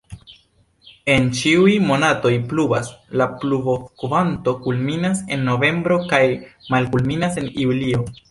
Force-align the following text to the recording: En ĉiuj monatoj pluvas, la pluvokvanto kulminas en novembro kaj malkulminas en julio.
En 1.15 1.25
ĉiuj 1.39 1.73
monatoj 1.89 2.31
pluvas, 2.53 2.89
la 3.21 3.27
pluvokvanto 3.43 4.55
kulminas 4.65 5.21
en 5.37 5.45
novembro 5.53 5.99
kaj 6.15 6.23
malkulminas 6.75 7.37
en 7.43 7.53
julio. 7.65 8.03